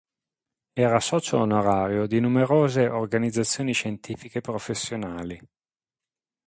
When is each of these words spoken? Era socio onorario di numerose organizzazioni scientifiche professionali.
Era 0.73 0.99
socio 0.99 1.37
onorario 1.37 2.07
di 2.07 2.19
numerose 2.19 2.87
organizzazioni 2.89 3.71
scientifiche 3.71 4.41
professionali. 4.41 5.39